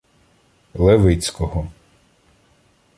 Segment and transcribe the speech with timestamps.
[0.85, 1.69] Левицького.